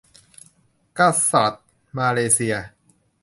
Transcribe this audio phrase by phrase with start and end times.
[0.97, 0.99] ก
[1.31, 1.63] ษัตริย์
[1.97, 2.55] มาเลเซีย